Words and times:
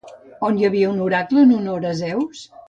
On 0.47 0.55
hi 0.61 0.65
havia 0.69 0.87
un 0.93 1.03
oracle 1.09 1.43
en 1.49 1.53
honor 1.59 1.87
Zeus? 2.01 2.43